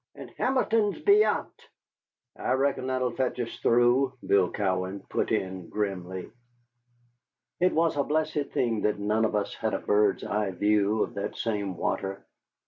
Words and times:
And 0.15 0.31
Hamilton's 0.31 0.97
beyant." 0.97 1.53
"I 2.35 2.53
reckon 2.53 2.87
that'll 2.87 3.11
fetch 3.11 3.39
us 3.39 3.55
through," 3.59 4.13
Bill 4.25 4.49
Cowan 4.49 5.01
put 5.01 5.31
in 5.31 5.69
grimly. 5.69 6.31
It 7.59 7.71
was 7.73 7.95
a 7.97 8.03
blessed 8.03 8.49
thing 8.51 8.81
that 8.81 8.97
none 8.97 9.25
of 9.25 9.35
us 9.35 9.53
had 9.53 9.75
a 9.75 9.77
bird's 9.79 10.23
eye 10.23 10.49
view 10.53 11.03
of 11.03 11.13
that 11.13 11.37
same 11.37 11.77
water. 11.77 12.25